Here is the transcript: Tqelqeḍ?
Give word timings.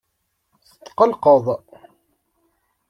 Tqelqeḍ? 0.85 1.45